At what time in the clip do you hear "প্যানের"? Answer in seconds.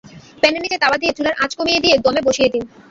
0.41-0.63